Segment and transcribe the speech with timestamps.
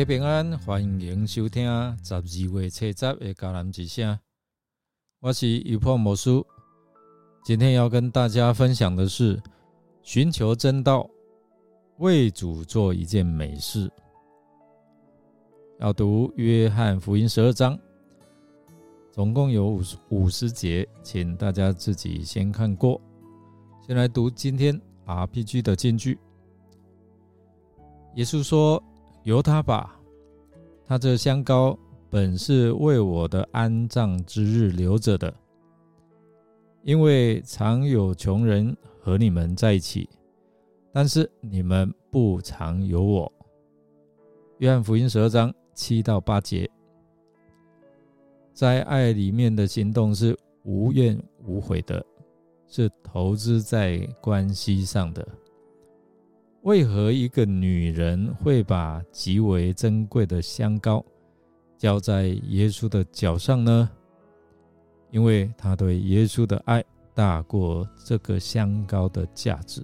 [0.00, 1.66] 家平安，欢迎收听
[2.02, 4.18] 十二月七十的迦南之声。
[5.20, 6.46] 我是余破魔术，
[7.44, 9.38] 今天要跟大家分享的是
[10.00, 11.06] 寻求真道，
[11.98, 13.92] 为主做一件美事。
[15.80, 17.78] 要读约翰福音十二章，
[19.12, 22.98] 总共有五五十节，请大家自己先看过。
[23.86, 26.18] 先来读今天 RPG 的金句。
[28.14, 28.82] 耶稣说。
[29.30, 29.96] 由他吧，
[30.84, 31.78] 他这香膏
[32.10, 35.32] 本是为我的安葬之日留着的，
[36.82, 40.10] 因为常有穷人和你们在一起，
[40.92, 43.32] 但是你们不常有我。
[44.58, 46.68] 约翰福音十二章七到八节，
[48.52, 52.04] 在爱里面的行动是无怨无悔的，
[52.66, 55.24] 是投资在关系上的。
[56.62, 61.04] 为何一个女人会把极为珍贵的香膏
[61.78, 63.88] 浇在耶稣的脚上呢？
[65.10, 69.82] 因为她对耶稣的爱大过这个香膏的价值。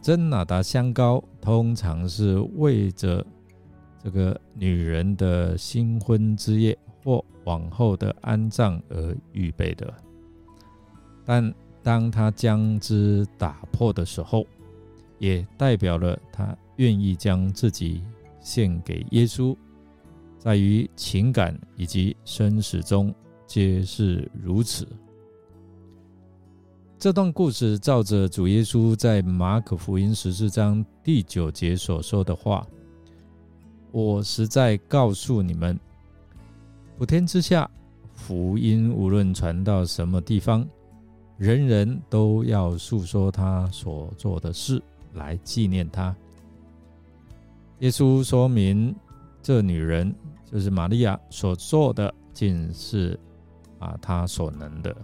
[0.00, 3.24] 真纳达香膏通常是为着
[4.02, 9.92] 这个女人的新婚之夜或往后的安葬而预备的，
[11.26, 14.46] 但当他将之打破的时候，
[15.20, 18.02] 也代表了他愿意将自己
[18.40, 19.54] 献给耶稣，
[20.38, 23.14] 在于情感以及生死中
[23.46, 24.88] 皆是如此。
[26.98, 32.66] 这段故事照着主耶稣在马可福音十四章第九节所说的话
[33.92, 35.78] ：“我实在告诉你们，
[36.96, 37.70] 普天之下，
[38.14, 40.66] 福音无论传到什么地方，
[41.36, 44.82] 人人都要诉说他所做的事。”
[45.14, 46.14] 来纪念他。
[47.80, 48.94] 耶稣说明，
[49.42, 53.18] 这女人就是玛利亚所做的，尽是
[53.78, 54.94] 啊，她所能的，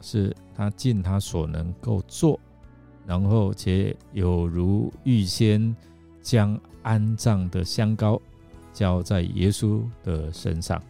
[0.00, 2.40] 是她尽她所能够做，
[3.06, 5.76] 然后且有如预先
[6.22, 8.18] 将安葬的香膏
[8.72, 10.82] 浇在耶稣的身上，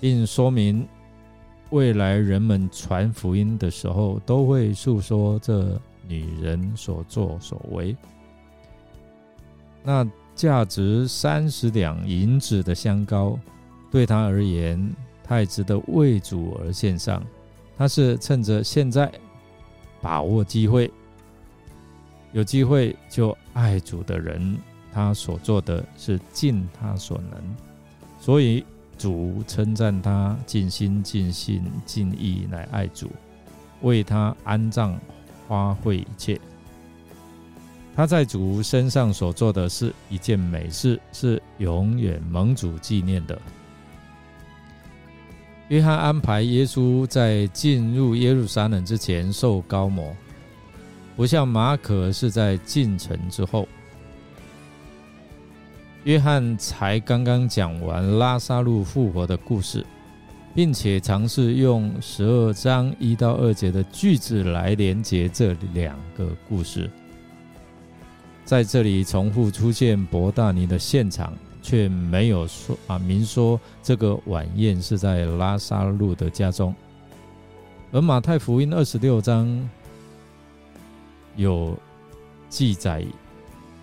[0.00, 0.86] 并说明。
[1.70, 7.96] 未来人们传福音的时候，都会诉说这女人所作所为。
[9.82, 13.38] 那价值三十两银子的香膏，
[13.90, 14.94] 对他而言
[15.24, 17.24] 太值得为主而献上。
[17.76, 19.10] 他是趁着现在
[20.00, 20.90] 把握机会，
[22.32, 24.56] 有机会就爱主的人，
[24.92, 27.56] 他所做的是尽他所能，
[28.20, 28.64] 所以。
[28.98, 33.10] 主称赞他尽心尽性尽意来爱主，
[33.82, 34.98] 为他安葬
[35.46, 36.40] 花费一切。
[37.96, 43.40] 他在主身上所做的是一件美事，是永远蒙主纪念的。
[45.68, 50.14] 约翰安排耶稣在进入耶路撒冷之前受高摩，
[51.16, 53.68] 不像马可是在进城之后。
[56.04, 59.84] 约翰才刚刚讲完拉萨路复活的故事，
[60.54, 66.90] 并且尝试用十二章一到二节的句子来连接这两个故事。
[68.44, 71.32] 在这里重复出现伯大尼的现场，
[71.62, 76.74] 却没有说啊明说这个晚宴是在拉萨路的家中。
[77.92, 79.66] 而马太福音二十六章
[81.34, 81.74] 有
[82.50, 83.02] 记载。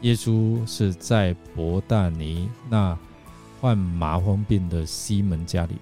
[0.01, 2.97] 耶稣是在伯大尼那
[3.59, 5.75] 患麻风病的西门家里，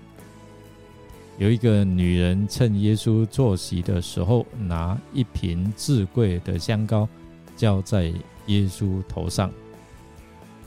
[1.38, 7.08] 有一个女人趁耶稣坐席的时候，拿一瓶至贵的香膏
[7.56, 8.14] 浇在
[8.48, 9.50] 耶稣头上，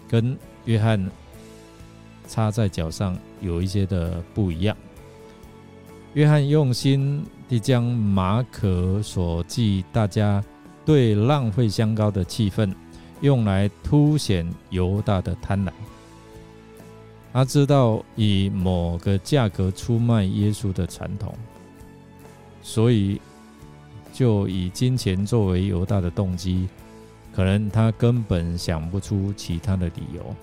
[0.09, 0.35] 跟
[0.65, 1.11] 约翰
[2.27, 4.75] 插在脚上有一些的不一样。
[6.15, 10.43] 约翰用心地将马可所记大家
[10.87, 12.75] 对浪费香膏的气氛。
[13.23, 15.73] 用来凸显犹大的贪婪。
[17.33, 21.35] 他知道以某个价格出卖耶稣的传统，
[22.61, 23.19] 所以
[24.13, 26.69] 就以金钱作为犹大的动机。
[27.33, 30.37] 可能他根本想不出其他的理由。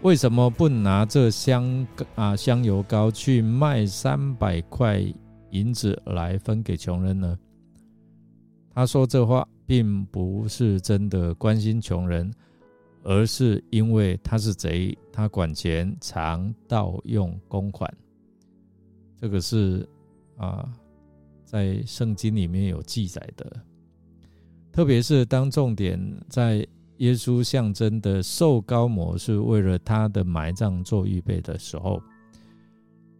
[0.00, 5.00] 为什么不拿这香啊香油膏去卖三百块
[5.50, 7.38] 银子来分给穷人呢？
[8.74, 9.46] 他说这话。
[9.66, 12.32] 并不是真的关心穷人，
[13.02, 17.92] 而是因为他是贼，他管钱常盗用公款。
[19.20, 19.88] 这个是
[20.36, 20.68] 啊，
[21.44, 23.64] 在圣经里面有记载的。
[24.72, 26.66] 特别是当重点在
[26.96, 32.02] 耶稣象征的受高摩是为了他的埋葬做预备的时候，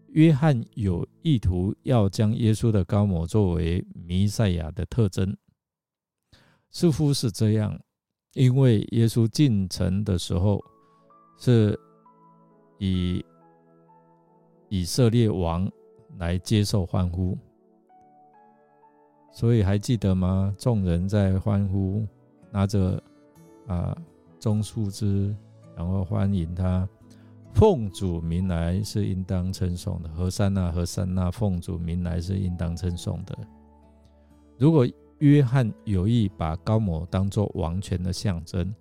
[0.09, 5.37] 约翰有意图要将耶稣的高摩作为弥赛亚的特征，
[6.73, 7.79] 似乎是这样，
[8.33, 10.59] 因为耶稣进城的时候
[11.39, 11.79] 是
[12.79, 13.25] 以
[14.69, 15.71] 以色列王
[16.19, 17.37] 来接受欢呼。
[19.31, 20.55] 所以还记得吗？
[20.59, 22.07] 众人在欢呼，
[22.51, 23.03] 拿着
[23.67, 23.97] 啊
[24.39, 25.35] 棕树枝，
[25.77, 26.89] 然后欢迎他。
[27.55, 33.39] 奉主名来是应当称颂的，何山那何山那，奉主名来是应当称颂的。
[34.57, 34.87] 如果
[35.23, 38.75] 约翰有意把高某当作王权的象征，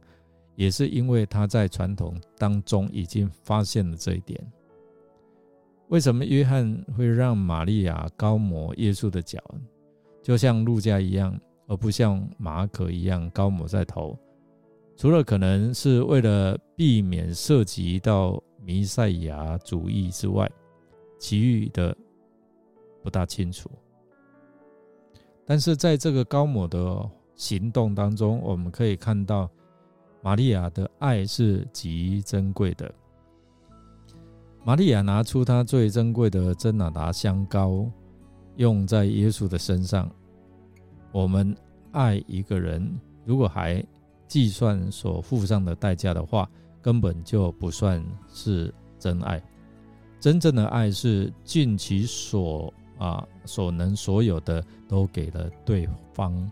[0.55, 4.43] 也是因为他在传统当中已经发现了这一点。
[5.89, 9.39] 为什么约翰会让玛利亚高抹耶稣的脚？
[10.23, 14.17] 就像路加一样，而不像马可一样高抹在头，
[14.97, 20.49] 除了可能是为了避免涉及到弥赛亚主义之外，
[21.19, 21.95] 其余的
[23.03, 23.69] 不大清楚。
[25.45, 29.49] 但是在这个高某的行动当中，我们可以看到
[30.21, 32.93] 玛利亚的爱是极珍贵的。
[34.63, 37.89] 玛利亚拿出她最珍贵的真哪达香膏。
[38.57, 40.11] 用在耶稣的身上，
[41.13, 41.55] 我们
[41.93, 43.83] 爱一个人，如果还
[44.27, 46.47] 计算所付上的代价的话，
[46.81, 49.41] 根本就不算是真爱。
[50.19, 56.49] 真正的爱是尽其所啊所能所有的都给了对方，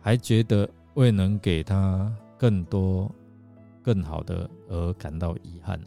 [0.00, 3.10] 还觉得未能给他更多
[3.82, 5.80] 更好的而感到遗憾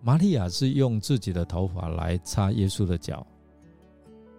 [0.00, 3.26] 玛利亚是用自己的头发来擦耶稣的脚。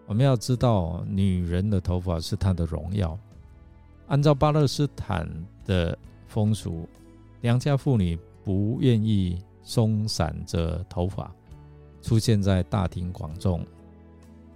[0.07, 3.15] 我们要知道，女人的头发是她的荣耀。
[4.07, 5.29] 按照巴勒斯坦
[5.65, 5.95] 的
[6.25, 6.87] 风俗，
[7.41, 11.31] 良家妇女不愿意松散着头发
[12.01, 13.63] 出现在大庭广众。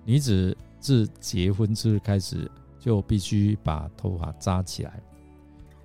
[0.06, 5.02] 女子自结婚之日开始，就必须把头发扎起来，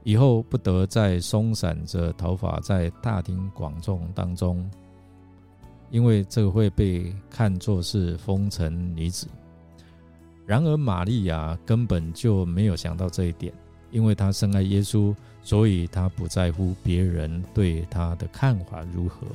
[0.03, 4.69] 以后不得再松散着头发在大庭广众当中，
[5.91, 9.29] 因为这会被看作是风尘女子。
[10.45, 13.53] 然而，玛利亚根本就没有想到这一点，
[13.91, 19.27] 因为她深爱耶稣，所以她不在乎别人对她的看法如何。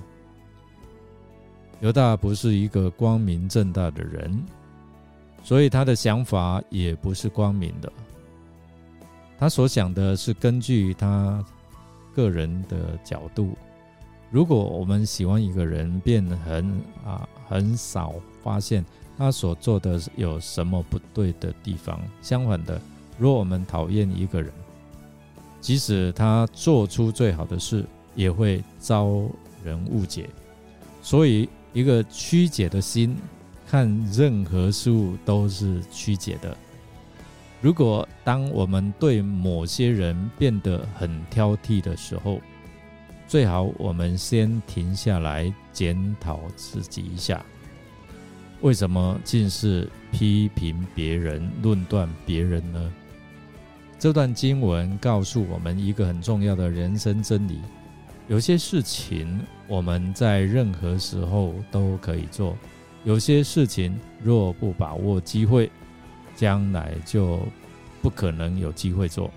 [1.82, 4.44] 犹大不是一个光明正大的人，
[5.44, 7.92] 所以他的想法也不是光明的。
[9.38, 11.44] 他所想的是根据他
[12.16, 13.56] 个人的角度。
[14.32, 18.84] 如果我们喜欢一个人，便很啊很少发现。
[19.16, 22.02] 他所做的有什么不对的地方？
[22.20, 22.82] 相反的，
[23.20, 24.52] 若我们讨厌一个人，
[25.62, 27.86] 即使他做出最好的事，
[28.16, 29.22] 也会遭
[29.64, 30.28] 人误解。
[31.04, 33.16] 所以，一个曲解的心
[33.74, 36.56] 看任何事物都是曲解的。
[37.60, 42.40] 如果当我们对某些人变得很挑剔的时候，
[43.28, 47.44] 最好我们先停下来检讨自己一下。
[48.62, 52.94] 为什么尽是批评别人、论断别人呢？
[53.98, 57.60] 这段经文告诉我们一个很重要的人生真理：
[58.28, 62.56] 有些事情我们在任何时候都可以做；
[63.04, 65.70] 有些事情若不把握机会，
[66.36, 67.40] 将来就
[68.02, 69.30] 不可能有机会做。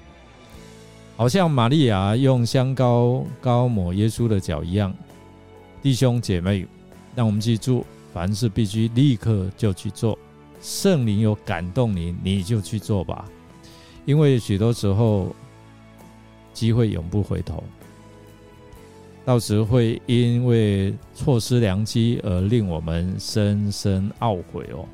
[1.17, 4.95] 好像玛利亚用香膏膏抹耶稣的脚一样，
[5.83, 6.67] 弟兄姐妹，
[7.15, 7.85] 让我们记住。
[8.13, 10.19] 凡事必须立刻就去做，
[10.63, 13.27] 圣灵有感动你，你就去做吧。
[14.07, 15.37] 因为许多时候，
[16.55, 17.63] 机会永不回头，
[19.27, 24.87] 到时会因为错失良机而令我们深深懊悔哦。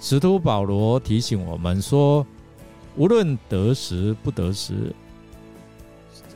[0.00, 2.26] 使徒保罗提醒我们说，
[2.96, 4.92] 无论得时不得时，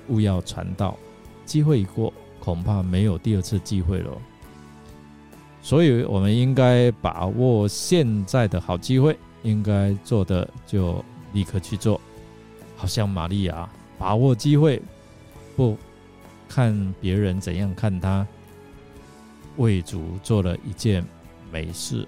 [0.07, 0.97] 勿要传道。
[1.45, 4.13] 机会一过，恐怕没有第二次机会了。
[5.61, 12.01] 所以，我们应该把握现在的好机会，应该做的就立刻去做。
[12.77, 13.69] 好像玛利亚
[13.99, 14.81] 把握机会，
[15.57, 15.77] 不
[16.49, 18.27] 看别人怎样看他，
[19.59, 21.05] 为主做了一件
[21.53, 22.07] 美事。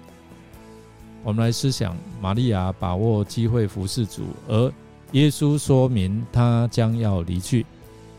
[1.23, 4.73] 我们来思想，玛利亚把握机会服侍主，而
[5.11, 7.65] 耶稣说明他将要离去。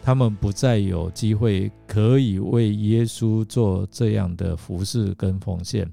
[0.05, 5.89] 他们不再有机会可以为耶稣做这样的服侍跟奉献。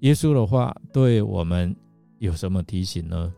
[0.00, 1.74] 耶稣的话对我们
[2.18, 3.32] 有什么提醒呢？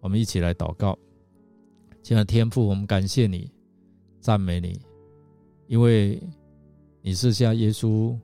[0.00, 0.96] 我们一起来祷告，
[2.00, 3.50] 亲爱的天父，我们感谢你，
[4.26, 4.80] 赞美你，
[5.68, 6.20] 因为
[7.00, 8.18] 你是像耶稣，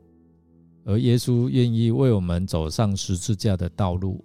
[0.85, 4.21] 而耶稣愿意为我们走上十字架的道路。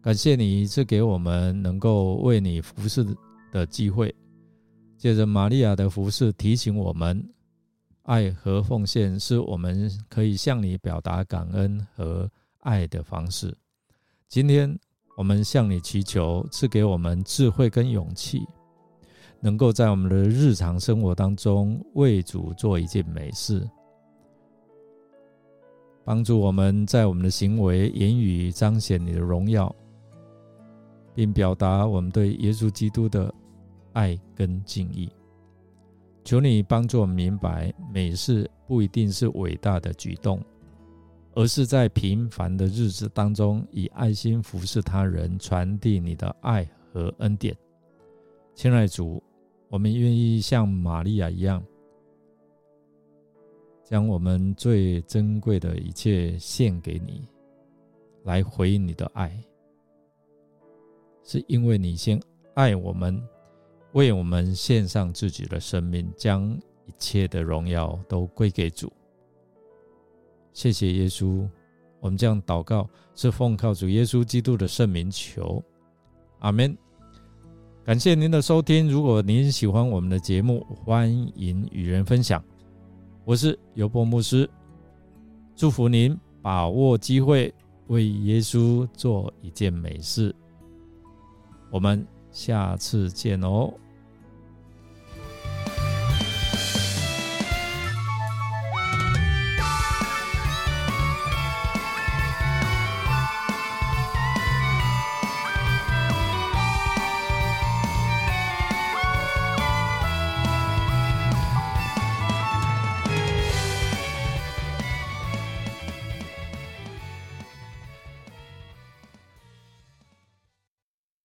[0.00, 3.04] 感谢你赐给我们能够为你服侍
[3.52, 4.14] 的机会。
[4.96, 7.22] 借着玛利亚的服侍，提醒我们，
[8.04, 13.54] 爱和奉献是我们可以向你表达感恩和爱的方式。
[14.30, 14.74] 今天。
[15.16, 18.42] 我们向你祈求，赐给我们智慧跟勇气，
[19.44, 23.62] 能够在我们的日常生活当中为主做一件美事，
[26.02, 29.70] 帮助我们在我们的行为、言语彰显你的荣耀，
[31.14, 33.30] 并表达我们对耶稣基督的
[33.92, 35.12] 爱跟敬意。
[36.24, 40.42] 求你帮助我们明白，美事不一定是伟大的举动。
[41.34, 47.54] 而是在平凡的日子当中，以爱心服侍他人，传递你的爱和恩典。
[48.54, 49.20] 亲爱主，
[49.74, 51.60] 我们愿意像玛利亚一样，
[53.82, 57.26] 将我们最珍贵的一切献给你，
[58.22, 59.36] 来回应你的爱。
[61.24, 62.22] 是因为你先
[62.54, 63.20] 爱我们，
[63.94, 68.92] 为我们献上自己的生命，将一切的荣耀都归给主。
[70.52, 71.48] 谢谢耶稣，
[71.98, 75.60] 我们这样祷告是奉靠主耶稣基督的圣名求，
[76.38, 76.78] 阿门。
[77.84, 82.42] 感谢您的收听，如果您喜欢我们的节目，欢迎与人分享。
[83.26, 84.48] 我是尤伯牧师，
[85.54, 87.52] 祝福您把握机会
[87.88, 90.34] 为耶稣做一件美事。
[91.70, 93.70] 我们下次见哦。